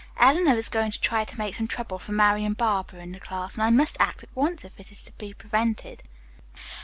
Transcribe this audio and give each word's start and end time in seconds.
Eleanor 0.17 0.55
is 0.55 0.67
going 0.67 0.89
to 0.89 0.99
try 0.99 1.23
to 1.23 1.37
make 1.37 1.53
some 1.53 1.67
trouble 1.67 1.99
for 1.99 2.11
Marian 2.11 2.53
Barber 2.53 2.97
in 2.97 3.11
the 3.11 3.19
class, 3.19 3.53
and 3.53 3.61
I 3.61 3.69
must 3.69 3.97
act 4.01 4.23
at 4.23 4.35
once 4.35 4.65
if 4.65 4.79
it 4.79 4.91
is 4.91 5.03
to 5.03 5.11
be 5.19 5.31
prevented." 5.31 6.01